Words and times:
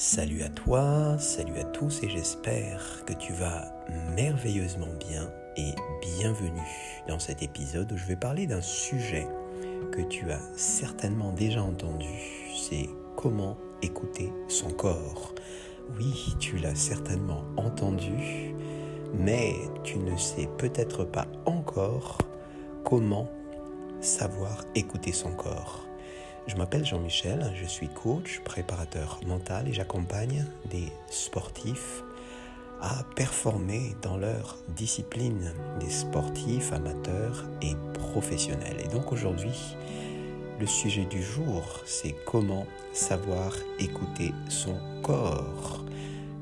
Salut 0.00 0.44
à 0.44 0.48
toi, 0.48 1.18
salut 1.18 1.58
à 1.58 1.64
tous 1.64 2.04
et 2.04 2.08
j'espère 2.08 3.04
que 3.04 3.12
tu 3.12 3.32
vas 3.32 3.64
merveilleusement 4.14 4.94
bien 5.00 5.28
et 5.56 5.72
bienvenue 6.00 7.02
dans 7.08 7.18
cet 7.18 7.42
épisode 7.42 7.90
où 7.90 7.96
je 7.96 8.04
vais 8.04 8.14
parler 8.14 8.46
d'un 8.46 8.60
sujet 8.60 9.26
que 9.90 10.02
tu 10.02 10.30
as 10.30 10.38
certainement 10.54 11.32
déjà 11.32 11.64
entendu, 11.64 12.06
c'est 12.56 12.88
comment 13.16 13.58
écouter 13.82 14.32
son 14.46 14.70
corps. 14.70 15.34
Oui, 15.98 16.36
tu 16.38 16.58
l'as 16.58 16.76
certainement 16.76 17.42
entendu, 17.56 18.54
mais 19.14 19.52
tu 19.82 19.98
ne 19.98 20.16
sais 20.16 20.48
peut-être 20.58 21.02
pas 21.06 21.26
encore 21.44 22.18
comment 22.84 23.28
savoir 24.00 24.64
écouter 24.76 25.10
son 25.10 25.32
corps. 25.32 25.87
Je 26.48 26.56
m'appelle 26.56 26.84
Jean-Michel, 26.84 27.52
je 27.54 27.66
suis 27.66 27.88
coach, 27.88 28.40
préparateur 28.42 29.20
mental 29.26 29.68
et 29.68 29.74
j'accompagne 29.74 30.46
des 30.70 30.90
sportifs 31.10 32.02
à 32.80 33.04
performer 33.16 33.94
dans 34.00 34.16
leur 34.16 34.56
discipline, 34.68 35.52
des 35.78 35.90
sportifs 35.90 36.72
amateurs 36.72 37.44
et 37.60 37.74
professionnels. 37.92 38.78
Et 38.82 38.88
donc 38.88 39.12
aujourd'hui, 39.12 39.76
le 40.58 40.66
sujet 40.66 41.04
du 41.04 41.22
jour, 41.22 41.62
c'est 41.84 42.14
comment 42.24 42.66
savoir 42.94 43.54
écouter 43.78 44.32
son 44.48 44.78
corps. 45.02 45.84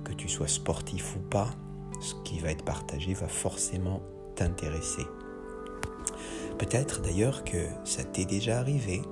Que 0.05 0.13
tu 0.13 0.29
sois 0.29 0.47
sportif 0.47 1.17
ou 1.17 1.19
pas, 1.19 1.51
ce 2.01 2.15
qui 2.23 2.39
va 2.39 2.53
être 2.53 2.65
partagé 2.65 3.13
va 3.13 3.27
forcément 3.27 4.01
t'intéresser. 4.37 5.03
Peut-être 6.59 7.03
d'ailleurs 7.03 7.43
que 7.43 7.67
ça 7.85 8.05
t'est 8.05 8.25
déjà 8.25 8.61
arrivé 8.61 9.03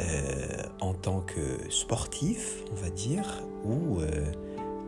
euh, 0.00 0.62
en 0.80 0.94
tant 0.94 1.20
que 1.20 1.70
sportif, 1.70 2.62
on 2.70 2.76
va 2.76 2.90
dire, 2.90 3.42
où 3.64 3.98
euh, 3.98 4.32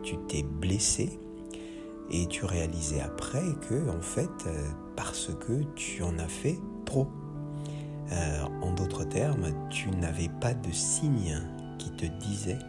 tu 0.03 0.15
t'es 0.27 0.43
blessé 0.43 1.09
et 2.09 2.27
tu 2.27 2.45
réalisais 2.45 3.01
après 3.01 3.43
que, 3.67 3.89
en 3.89 4.01
fait, 4.01 4.29
euh, 4.47 4.69
parce 4.95 5.29
que 5.45 5.63
tu 5.75 6.01
en 6.03 6.17
as 6.17 6.27
fait 6.27 6.57
trop. 6.85 7.07
en 8.61 8.73
d'autres 8.73 9.05
termes, 9.05 9.47
tu 9.69 9.89
n'avais 9.91 10.29
pas 10.41 10.53
de 10.53 10.71
signe 10.71 11.41
qui 11.77 11.91
te 11.91 12.05
disait 12.05 12.59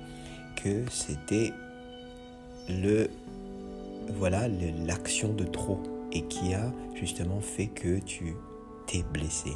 que 0.62 0.84
c'était 0.90 1.52
le 2.68 3.08
voilà 4.16 4.48
l'action 4.86 5.32
de 5.32 5.44
trop 5.44 5.80
et 6.12 6.22
qui 6.22 6.54
a 6.54 6.72
justement 6.94 7.40
fait 7.40 7.66
que 7.66 7.98
tu 7.98 8.36
t'es 8.86 9.02
blessé. 9.12 9.52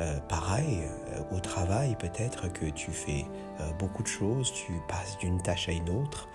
Euh, 0.00 0.18
pareil, 0.28 0.80
euh, 1.12 1.36
au 1.36 1.40
travail, 1.40 1.96
peut-être 1.96 2.52
que 2.52 2.66
tu 2.66 2.90
fais 2.90 3.24
euh, 3.60 3.70
beaucoup 3.78 4.02
de 4.02 4.08
choses, 4.08 4.52
tu 4.52 4.72
passes 4.88 5.16
d'une 5.18 5.40
tâche 5.40 5.68
à 5.68 5.72
une 5.72 5.88
autre, 5.88 6.28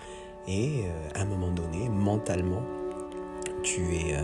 et 0.48 0.84
à 1.14 1.20
un 1.20 1.26
moment 1.26 1.50
donné, 1.50 1.88
mentalement, 1.90 2.62
tu, 3.62 4.14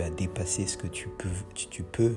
as 0.00 0.10
dépassé 0.10 0.66
ce 0.66 0.78
que 0.78 0.86
tu 0.86 1.08
peux, 1.08 1.28
tu, 1.54 1.82
peux 1.82 2.16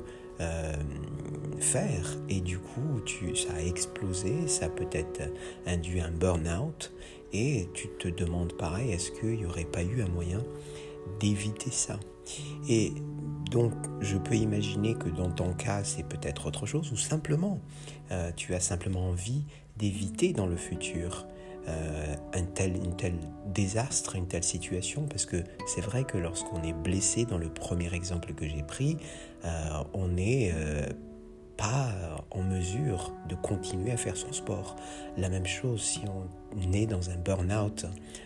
faire, 1.59 2.17
et 2.29 2.39
du 2.39 2.57
coup, 2.57 3.01
tu, 3.05 3.35
ça 3.35 3.49
a 3.57 3.61
explosé, 3.61 4.47
ça 4.47 4.69
peut-être 4.69 5.23
induit 5.67 5.99
un 5.99 6.09
burn-out, 6.09 6.93
et 7.33 7.67
tu 7.73 7.89
te 7.89 8.07
demandes 8.07 8.53
pareil, 8.53 8.91
est-ce 8.91 9.11
qu'il 9.11 9.37
n'y 9.37 9.45
aurait 9.45 9.65
pas 9.65 9.83
eu 9.83 10.01
un 10.01 10.07
moyen 10.07 10.41
d'éviter 11.19 11.69
ça? 11.69 11.99
Et 12.69 12.93
donc, 13.49 13.73
je 14.01 14.17
peux 14.17 14.35
imaginer 14.35 14.95
que 14.95 15.09
dans 15.09 15.31
ton 15.31 15.53
cas, 15.53 15.83
c'est 15.83 16.03
peut-être 16.03 16.47
autre 16.47 16.65
chose, 16.65 16.91
ou 16.91 16.97
simplement, 16.97 17.59
euh, 18.11 18.31
tu 18.35 18.53
as 18.53 18.59
simplement 18.59 19.09
envie 19.09 19.43
d'éviter 19.77 20.33
dans 20.33 20.47
le 20.47 20.57
futur 20.57 21.25
euh, 21.67 22.15
un 22.33 22.43
tel, 22.43 22.73
désastre, 23.53 24.15
une 24.15 24.27
telle 24.27 24.43
situation, 24.43 25.05
parce 25.07 25.25
que 25.25 25.43
c'est 25.67 25.81
vrai 25.81 26.03
que 26.03 26.17
lorsqu'on 26.17 26.63
est 26.63 26.73
blessé, 26.73 27.25
dans 27.25 27.37
le 27.37 27.49
premier 27.49 27.93
exemple 27.93 28.33
que 28.33 28.47
j'ai 28.47 28.63
pris, 28.63 28.97
euh, 29.45 29.83
on 29.93 30.07
n'est 30.07 30.53
pas 31.57 31.89
en 32.31 32.43
mesure 32.43 33.13
de 33.27 33.35
continuer 33.35 33.91
à 33.91 33.97
faire 33.97 34.15
son 34.15 34.31
sport. 34.31 34.75
La 35.17 35.29
même 35.29 35.45
chose 35.45 35.81
si 35.81 36.01
on 36.07 36.73
est 36.73 36.85
dans 36.85 37.09
un 37.09 37.17
burn-out, 37.17 37.85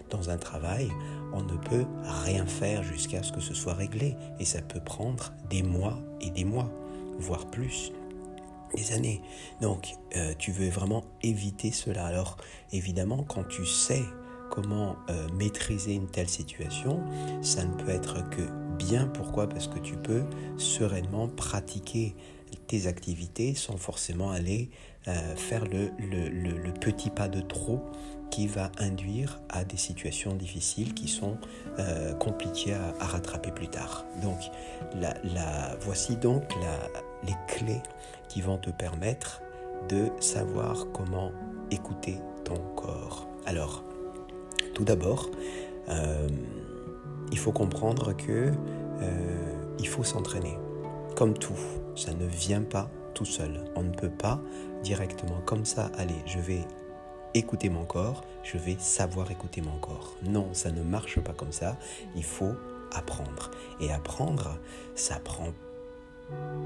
dans 0.09 0.29
un 0.29 0.37
travail, 0.37 0.89
on 1.33 1.41
ne 1.41 1.57
peut 1.57 1.85
rien 2.03 2.45
faire 2.45 2.83
jusqu'à 2.83 3.23
ce 3.23 3.31
que 3.31 3.39
ce 3.39 3.53
soit 3.53 3.73
réglé. 3.73 4.15
Et 4.39 4.45
ça 4.45 4.61
peut 4.61 4.81
prendre 4.81 5.33
des 5.49 5.63
mois 5.63 5.97
et 6.19 6.29
des 6.29 6.43
mois, 6.43 6.69
voire 7.19 7.45
plus, 7.47 7.91
des 8.75 8.93
années. 8.93 9.21
Donc, 9.61 9.95
euh, 10.15 10.33
tu 10.37 10.51
veux 10.51 10.69
vraiment 10.69 11.03
éviter 11.23 11.71
cela. 11.71 12.05
Alors, 12.05 12.37
évidemment, 12.71 13.23
quand 13.23 13.47
tu 13.47 13.65
sais 13.65 14.03
comment 14.49 14.97
euh, 15.09 15.27
maîtriser 15.33 15.93
une 15.93 16.07
telle 16.07 16.29
situation, 16.29 17.01
ça 17.41 17.63
ne 17.63 17.73
peut 17.73 17.89
être 17.89 18.29
que 18.29 18.41
bien. 18.77 19.07
Pourquoi? 19.07 19.47
Parce 19.47 19.67
que 19.67 19.79
tu 19.79 19.95
peux 19.95 20.23
sereinement 20.57 21.27
pratiquer 21.27 22.15
tes 22.67 22.87
activités 22.87 23.55
sans 23.55 23.77
forcément 23.77 24.31
aller 24.31 24.69
euh, 25.07 25.35
faire 25.35 25.65
le, 25.65 25.89
le, 25.99 26.71
petit 26.73 27.09
pas 27.09 27.27
de 27.27 27.41
trop 27.41 27.81
qui 28.29 28.47
va 28.47 28.71
induire 28.77 29.41
à 29.49 29.63
des 29.63 29.77
situations 29.77 30.35
difficiles 30.35 30.93
qui 30.93 31.07
sont 31.07 31.37
euh, 31.79 32.13
compliquées 32.13 32.73
à, 32.73 33.05
rattraper 33.05 33.51
plus 33.51 33.67
tard. 33.67 34.05
Donc 34.21 34.37
la, 34.95 35.15
la, 35.23 35.75
voici 35.81 36.17
donc 36.17 36.43
la, 36.61 37.01
les 37.27 37.35
clés 37.47 37.81
qui 38.29 38.41
vont 38.41 38.57
te 38.57 38.69
permettre 38.69 39.41
de 39.89 40.09
savoir 40.19 40.85
comment 40.93 41.31
écouter 41.71 42.19
ton 42.43 42.57
corps. 42.75 43.27
Alors, 43.47 43.83
tout 44.75 44.83
d'abord, 44.83 45.31
euh, 45.89 46.29
il 47.31 47.39
faut 47.39 47.51
comprendre 47.51 48.13
que 48.15 48.51
il 49.79 49.87
faut 49.87 50.03
s'entraîner. 50.03 50.59
Comme 51.21 51.37
tout, 51.37 51.53
ça 51.95 52.15
ne 52.15 52.25
vient 52.25 52.63
pas 52.63 52.89
tout 53.13 53.25
seul. 53.25 53.63
On 53.75 53.83
ne 53.83 53.91
peut 53.91 54.09
pas 54.09 54.41
directement 54.81 55.39
comme 55.45 55.65
ça, 55.65 55.91
allez, 55.95 56.15
je 56.25 56.39
vais 56.39 56.61
écouter 57.35 57.69
mon 57.69 57.85
corps, 57.85 58.23
je 58.41 58.57
vais 58.57 58.75
savoir 58.79 59.29
écouter 59.29 59.61
mon 59.61 59.77
corps. 59.77 60.15
Non, 60.23 60.47
ça 60.53 60.71
ne 60.71 60.81
marche 60.81 61.19
pas 61.19 61.33
comme 61.33 61.51
ça. 61.51 61.77
Il 62.15 62.23
faut 62.23 62.53
apprendre. 62.91 63.51
Et 63.79 63.91
apprendre, 63.91 64.57
ça 64.95 65.19
prend 65.19 65.49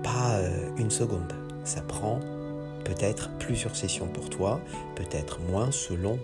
pas 0.02 0.36
euh, 0.36 0.70
une 0.78 0.90
seconde. 0.90 1.34
Ça 1.66 1.82
prend 1.82 2.22
peut-être 2.86 3.32
plusieurs 3.40 3.76
sessions 3.76 4.08
pour 4.08 4.30
toi, 4.30 4.62
peut-être 4.96 5.42
moins 5.42 5.70
selon 5.74 6.18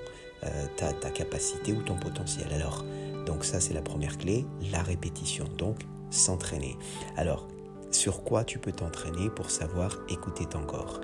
euh, 0.46 0.68
ta, 0.78 0.94
ta 0.94 1.10
capacité 1.10 1.74
ou 1.74 1.82
ton 1.82 1.98
potentiel. 1.98 2.48
Alors, 2.54 2.86
donc 3.26 3.44
ça 3.44 3.60
c'est 3.60 3.74
la 3.74 3.82
première 3.82 4.18
clé, 4.18 4.46
la 4.72 4.82
répétition. 4.82 5.44
Donc, 5.58 5.82
s'entraîner. 6.12 6.78
Alors, 7.18 7.48
sur 7.92 8.24
quoi 8.24 8.44
tu 8.44 8.60
peux 8.60 8.72
t'entraîner 8.72 9.30
pour 9.30 9.50
savoir 9.50 9.98
écouter 10.10 10.46
ton 10.46 10.64
corps. 10.64 11.02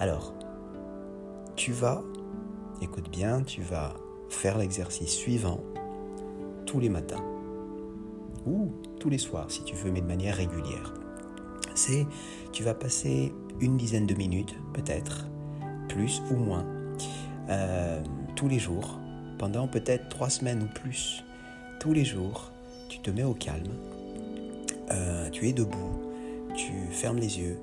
Alors, 0.00 0.34
tu 1.56 1.72
vas, 1.72 2.02
écoute 2.82 3.10
bien, 3.10 3.42
tu 3.42 3.62
vas 3.62 3.94
faire 4.28 4.58
l'exercice 4.58 5.14
suivant 5.14 5.60
tous 6.66 6.80
les 6.80 6.88
matins 6.88 7.24
ou 8.46 8.72
tous 9.00 9.08
les 9.08 9.18
soirs 9.18 9.50
si 9.50 9.64
tu 9.64 9.74
veux, 9.74 9.90
mais 9.90 10.00
de 10.00 10.06
manière 10.06 10.36
régulière. 10.36 10.94
C'est, 11.74 12.06
tu 12.52 12.62
vas 12.62 12.74
passer 12.74 13.32
une 13.60 13.76
dizaine 13.76 14.06
de 14.06 14.14
minutes 14.14 14.54
peut-être, 14.72 15.26
plus 15.88 16.22
ou 16.30 16.36
moins, 16.36 16.64
euh, 17.48 18.02
tous 18.34 18.48
les 18.48 18.58
jours, 18.58 18.98
pendant 19.38 19.68
peut-être 19.68 20.08
trois 20.08 20.30
semaines 20.30 20.62
ou 20.62 20.80
plus, 20.80 21.24
tous 21.80 21.92
les 21.92 22.04
jours, 22.04 22.50
tu 22.88 23.00
te 23.00 23.10
mets 23.10 23.24
au 23.24 23.34
calme, 23.34 23.72
euh, 24.90 25.28
tu 25.30 25.48
es 25.48 25.52
debout, 25.52 26.05
tu 26.66 26.72
fermes 26.90 27.18
les 27.18 27.38
yeux, 27.38 27.58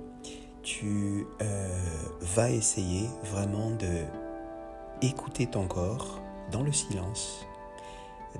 tu 0.62 1.26
euh, 1.42 1.78
vas 2.22 2.50
essayer 2.52 3.06
vraiment 3.26 3.72
de 3.72 4.04
écouter 5.02 5.46
ton 5.46 5.68
corps 5.68 6.22
dans 6.52 6.64
le 6.64 6.72
silence, 6.72 7.46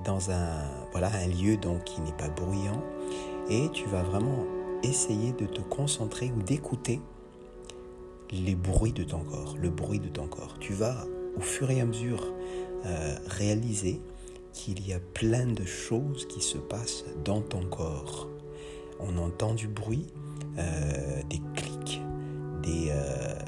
dans 0.06 0.30
un, 0.30 0.64
voilà, 0.92 1.10
un 1.12 1.26
lieu 1.26 1.58
donc 1.58 1.84
qui 1.84 2.00
n'est 2.00 2.12
pas 2.12 2.28
bruyant, 2.28 2.82
et 3.50 3.68
tu 3.74 3.84
vas 3.86 4.02
vraiment 4.02 4.44
essayer 4.82 5.32
de 5.32 5.44
te 5.44 5.60
concentrer 5.60 6.32
ou 6.34 6.42
d'écouter 6.42 7.00
les 8.30 8.54
bruits 8.54 8.92
de 8.92 9.04
ton 9.04 9.20
corps, 9.20 9.56
le 9.60 9.68
bruit 9.68 10.00
de 10.00 10.08
ton 10.08 10.26
corps. 10.26 10.56
Tu 10.60 10.72
vas 10.72 11.06
au 11.36 11.40
fur 11.40 11.70
et 11.70 11.80
à 11.80 11.84
mesure 11.84 12.32
euh, 12.86 13.16
réaliser 13.26 14.00
qu'il 14.54 14.86
y 14.86 14.94
a 14.94 15.00
plein 15.12 15.46
de 15.46 15.64
choses 15.66 16.26
qui 16.26 16.40
se 16.40 16.56
passent 16.56 17.04
dans 17.22 17.42
ton 17.42 17.66
corps. 17.66 18.28
On 19.00 19.18
entend 19.18 19.52
du 19.52 19.68
bruit, 19.68 20.06
des 20.56 21.40
clics, 21.54 22.02
des, 22.62 22.88
euh, 22.90 23.38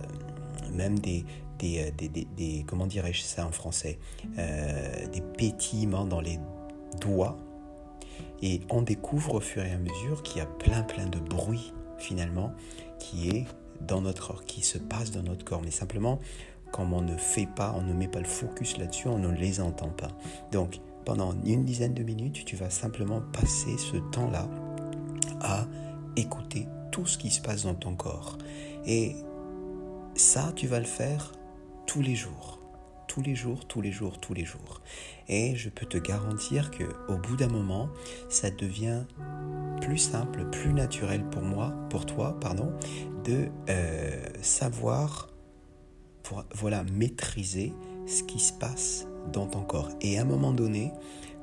même 0.73 0.99
des, 0.99 1.25
des, 1.59 1.81
euh, 1.81 1.91
des, 1.97 2.09
des, 2.09 2.65
comment 2.67 2.87
dirais-je 2.87 3.23
ça 3.23 3.47
en 3.47 3.53
français, 3.53 3.99
des 4.37 5.23
pétillements 5.37 6.05
dans 6.07 6.21
les 6.21 6.39
doigts. 7.01 7.37
Et 8.43 8.61
on 8.71 8.83
découvre 8.83 9.35
au 9.35 9.41
fur 9.41 9.65
et 9.65 9.73
à 9.73 9.79
mesure 9.79 10.23
qu'il 10.23 10.39
y 10.39 10.41
a 10.41 10.47
plein 10.47 10.83
plein 10.83 11.07
de 11.07 11.19
bruit 11.19 11.73
finalement 11.99 12.53
qui 12.99 13.31
est 13.31 13.47
dans 13.81 14.01
notre 14.01 14.29
corps, 14.29 14.45
qui 14.45 14.63
se 14.63 14.79
passe 14.79 15.11
dans 15.11 15.23
notre 15.23 15.45
corps. 15.45 15.63
Mais 15.63 15.71
simplement, 15.71 16.19
comme 16.73 16.93
on 16.93 17.03
ne 17.03 17.17
fait 17.17 17.47
pas, 17.47 17.75
on 17.77 17.83
ne 17.83 17.93
met 17.93 18.09
pas 18.09 18.21
le 18.21 18.27
focus 18.27 18.79
là-dessus, 18.79 19.09
on 19.09 19.19
ne 19.19 19.33
les 19.33 19.61
entend 19.61 19.89
pas. 19.89 20.09
Donc, 20.53 20.81
pendant 21.05 21.35
une 21.45 21.65
dizaine 21.65 21.95
de 21.95 22.03
minutes, 22.03 22.45
tu 22.45 22.57
vas 22.57 22.71
simplement 22.71 23.23
passer 23.33 23.77
ce 23.79 23.97
temps-là 24.11 24.49
à 25.41 25.67
écouter 26.17 26.67
tout 26.91 27.07
ce 27.07 27.19
qui 27.19 27.31
se 27.31 27.41
passe 27.41 27.65
dans 27.65 27.75
ton 27.75 27.95
corps. 27.95 28.39
Et 28.87 29.17
ça, 30.15 30.53
tu 30.55 30.67
vas 30.67 30.79
le 30.79 30.87
faire 30.87 31.33
tous 31.87 32.03
les 32.03 32.15
jours. 32.15 32.61
Tous 33.09 33.23
les 33.23 33.35
jours, 33.35 33.67
tous 33.67 33.81
les 33.81 33.93
jours, 33.93 34.19
tous 34.21 34.35
les 34.35 34.45
jours. 34.45 34.83
Et 35.29 35.57
je 35.57 35.71
peux 35.71 35.87
te 35.87 35.97
garantir 35.97 36.71
que 36.71 36.85
au 37.09 37.17
bout 37.17 37.37
d'un 37.37 37.49
moment, 37.49 37.89
ça 38.29 38.51
devient 38.51 39.05
plus 39.81 39.99
simple, 39.99 40.49
plus 40.51 40.73
naturel 40.73 41.25
pour 41.31 41.43
moi, 41.43 41.73
pour 41.89 42.05
toi, 42.05 42.37
pardon, 42.41 42.73
de 43.25 43.49
euh, 43.69 44.25
savoir 44.43 45.29
voilà, 46.55 46.85
maîtriser 46.85 47.73
ce 48.07 48.23
qui 48.23 48.39
se 48.39 48.53
passe 48.53 49.07
dans 49.33 49.47
ton 49.47 49.63
corps. 49.63 49.91
Et 50.01 50.19
à 50.19 50.23
un 50.23 50.25
moment 50.25 50.53
donné, 50.53 50.93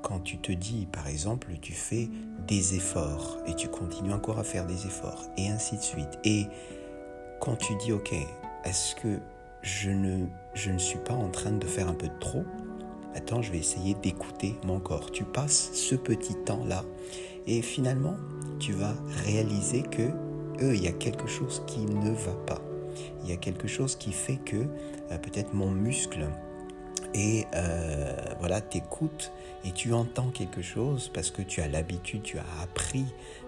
quand 0.03 0.19
tu 0.19 0.38
te 0.38 0.51
dis, 0.51 0.88
par 0.91 1.07
exemple, 1.07 1.47
tu 1.61 1.73
fais 1.73 2.09
des 2.47 2.75
efforts 2.75 3.39
et 3.47 3.55
tu 3.55 3.67
continues 3.69 4.13
encore 4.13 4.38
à 4.38 4.44
faire 4.44 4.67
des 4.67 4.85
efforts 4.85 5.23
et 5.38 5.47
ainsi 5.50 5.77
de 5.77 5.81
suite. 5.81 6.19
Et 6.23 6.45
quand 7.41 7.55
tu 7.55 7.75
dis, 7.77 7.91
ok, 7.91 8.13
est-ce 8.65 8.95
que 8.95 9.19
je 9.63 9.89
ne, 9.89 10.27
je 10.53 10.69
ne 10.69 10.77
suis 10.77 11.00
pas 11.00 11.13
en 11.13 11.29
train 11.29 11.51
de 11.51 11.65
faire 11.65 11.88
un 11.88 11.95
peu 11.95 12.07
de 12.07 12.19
trop? 12.19 12.44
Attends, 13.15 13.41
je 13.41 13.51
vais 13.51 13.59
essayer 13.59 13.95
d'écouter 13.95 14.55
mon 14.65 14.79
corps. 14.79 15.11
Tu 15.11 15.23
passes 15.23 15.71
ce 15.73 15.95
petit 15.95 16.35
temps-là 16.45 16.83
et 17.47 17.61
finalement, 17.61 18.17
tu 18.59 18.73
vas 18.73 18.94
réaliser 19.25 19.81
que 19.81 20.03
euh, 20.61 20.75
il 20.75 20.83
y 20.83 20.88
a 20.88 20.91
quelque 20.91 21.27
chose 21.27 21.63
qui 21.65 21.81
ne 21.81 22.11
va 22.11 22.33
pas 22.45 22.61
il 23.23 23.29
y 23.29 23.33
a 23.33 23.38
quelque 23.38 23.67
chose 23.67 23.95
qui 23.95 24.11
fait 24.11 24.38
que 24.38 24.57
euh, 24.57 25.17
peut-être 25.17 25.53
mon 25.53 25.71
muscle 25.71 26.27
et 27.13 27.45
euh, 27.56 28.15
voilà, 28.39 28.62
t'écoutes 28.62 29.31
et 29.65 29.71
tu 29.71 29.94
entends 29.94 30.30
quelque 30.30 30.62
chose 30.62 31.10
parce 31.13 31.31
que 31.31 31.42
tu 31.42 31.62
as 31.62 31.68
l'habitude, 31.68 32.24
tu 32.24 32.38
as 32.38 32.62
appris, 32.62 33.06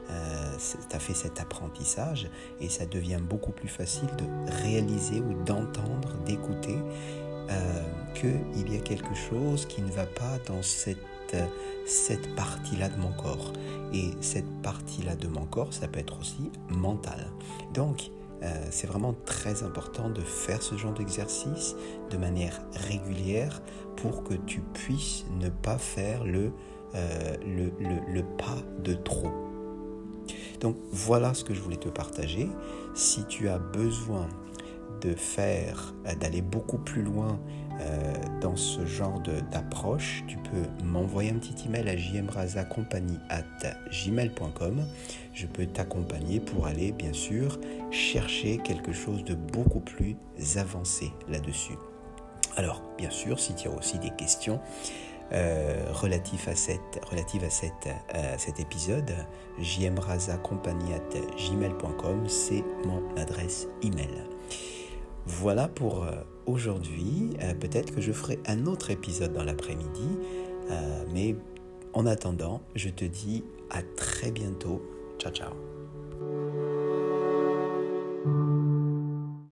euh, 0.10 0.58
tu 0.90 0.96
as 0.96 1.00
fait 1.00 1.14
cet 1.14 1.40
apprentissage 1.40 2.30
et 2.62 2.70
ça 2.70 2.86
devient 2.86 3.20
beaucoup 3.22 3.52
plus 3.52 3.68
facile 3.68 4.10
de 4.18 4.52
réaliser 4.64 5.20
ou 5.20 5.34
d'entendre, 5.44 6.16
d'écouter 6.26 6.78
euh, 7.50 7.84
qu'il 8.14 8.72
y 8.72 8.78
a 8.78 8.82
quelque 8.82 9.14
chose 9.30 9.66
qui 9.66 9.82
ne 9.82 9.92
va 9.92 10.06
pas 10.06 10.38
dans 10.48 10.62
cette, 10.62 11.36
cette 11.86 12.36
partie-là 12.36 12.90
de 12.90 12.98
mon 12.98 13.12
corps. 13.14 13.52
Et 13.94 14.12
cette 14.22 14.62
partie-là 14.62 15.16
de 15.16 15.28
mon 15.28 15.46
corps, 15.46 15.74
ça 15.74 15.88
peut 15.88 16.00
être 16.00 16.20
aussi 16.20 16.52
mental. 16.70 17.28
Donc, 17.74 18.10
euh, 18.46 18.68
c'est 18.70 18.88
vraiment 18.88 19.16
très 19.26 19.64
important 19.64 20.10
de 20.10 20.22
faire 20.22 20.62
ce 20.62 20.76
genre 20.76 20.94
d'exercice 20.94 21.76
de 22.12 22.18
manière 22.18 22.62
régulière 22.88 23.62
pour 23.96 24.24
que 24.24 24.36
tu 24.36 24.62
puisses 24.62 25.26
ne 25.40 25.50
pas 25.50 25.78
faire 25.78 26.24
le, 26.24 26.52
euh, 26.94 28.22
pas 28.38 28.58
de 28.84 28.94
trop. 28.94 29.32
Donc 30.60 30.76
voilà 30.92 31.34
ce 31.34 31.44
que 31.44 31.54
je 31.54 31.62
voulais 31.62 31.78
te 31.78 31.90
partager. 31.90 32.50
Si 32.94 33.26
tu 33.26 33.50
as 33.50 33.58
besoin 33.58 34.28
de 35.02 35.14
faire, 35.14 35.96
euh, 36.08 36.14
d'aller 36.16 36.42
beaucoup 36.42 36.78
plus 36.78 37.02
loin 37.02 37.40
dans 38.46 38.56
ce 38.56 38.86
genre 38.86 39.20
d'approche, 39.52 40.24
tu 40.28 40.38
peux 40.38 40.86
m'envoyer 40.86 41.32
un 41.32 41.40
petit 41.40 41.66
email 41.66 41.90
à 41.90 41.96
gmail.com. 43.90 44.86
Je 45.34 45.48
peux 45.48 45.66
t'accompagner 45.66 46.40
pour 46.40 46.68
aller, 46.68 46.92
bien 46.92 47.12
sûr, 47.12 47.60
chercher 47.90 48.60
quelque 48.60 48.94
chose 48.94 49.24
de 49.24 49.34
beaucoup 49.34 49.80
plus 49.80 50.16
avancé 50.58 51.12
là-dessus. 51.28 51.74
Alors, 52.56 52.84
bien 53.00 53.10
sûr, 53.10 53.40
si 53.40 53.56
tu 53.56 53.68
as 53.68 53.72
aussi 53.72 53.98
des 53.98 54.12
questions 54.12 54.60
euh, 55.34 55.92
à, 55.92 56.56
cette, 56.56 57.04
relative 57.10 57.44
à, 57.44 57.50
cette, 57.50 57.90
à 58.10 58.38
cet 58.38 58.60
épisode, 58.60 59.12
gmail.com, 59.58 60.68
c'est 62.28 62.64
mon 62.86 63.02
adresse 63.18 63.68
email. 63.82 64.35
Voilà 65.26 65.68
pour 65.68 66.04
euh, 66.04 66.12
aujourd'hui. 66.46 67.32
Euh, 67.42 67.54
peut-être 67.54 67.94
que 67.94 68.02
je 68.02 68.12
ferai 68.12 68.40
un 68.48 68.66
autre 68.68 68.92
épisode 68.92 69.34
dans 69.34 69.44
l'après-midi. 69.44 70.20
Euh, 70.70 71.04
mais 71.14 71.36
en 71.94 72.06
attendant, 72.06 72.62
je 72.76 72.90
te 72.90 73.06
dis 73.06 73.44
à 73.70 73.82
très 73.82 74.32
bientôt. 74.32 74.82
Ciao 75.20 75.32
ciao. 75.32 75.85